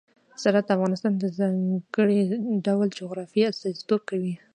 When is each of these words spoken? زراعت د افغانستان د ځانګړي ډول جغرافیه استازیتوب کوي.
زراعت 0.41 0.65
د 0.67 0.69
افغانستان 0.77 1.13
د 1.17 1.23
ځانګړي 1.37 2.19
ډول 2.65 2.87
جغرافیه 2.99 3.45
استازیتوب 3.49 4.01
کوي. 4.09 4.33